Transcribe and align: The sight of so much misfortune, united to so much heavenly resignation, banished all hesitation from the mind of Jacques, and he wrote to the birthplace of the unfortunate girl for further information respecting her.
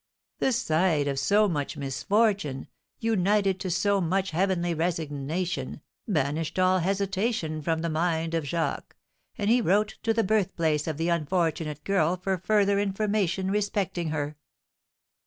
The 0.39 0.51
sight 0.51 1.07
of 1.07 1.19
so 1.19 1.47
much 1.47 1.77
misfortune, 1.77 2.67
united 2.99 3.59
to 3.59 3.69
so 3.69 4.01
much 4.01 4.31
heavenly 4.31 4.73
resignation, 4.73 5.79
banished 6.07 6.57
all 6.57 6.79
hesitation 6.79 7.61
from 7.61 7.81
the 7.83 7.87
mind 7.91 8.33
of 8.33 8.43
Jacques, 8.45 8.95
and 9.37 9.47
he 9.47 9.61
wrote 9.61 9.99
to 10.01 10.11
the 10.11 10.23
birthplace 10.23 10.87
of 10.87 10.97
the 10.97 11.09
unfortunate 11.09 11.83
girl 11.83 12.17
for 12.17 12.39
further 12.39 12.79
information 12.79 13.51
respecting 13.51 14.09
her. 14.09 14.37